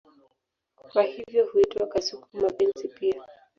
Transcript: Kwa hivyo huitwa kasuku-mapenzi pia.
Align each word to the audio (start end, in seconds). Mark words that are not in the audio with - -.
Kwa 0.91 1.03
hivyo 1.03 1.45
huitwa 1.53 1.87
kasuku-mapenzi 1.87 2.87
pia. 2.87 3.23